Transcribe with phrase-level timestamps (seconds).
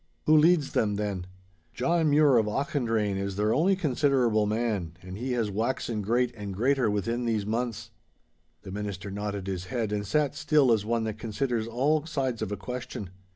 [0.25, 1.27] 'Who leads them then—?'
[1.75, 6.55] 'John Mure of Auchendrayne is their only considerable man, and he has waxen great and
[6.55, 7.91] greater within these months.'
[8.63, 12.51] The minister nodded his head and sat still as one that considers all sides of
[12.51, 13.11] a question.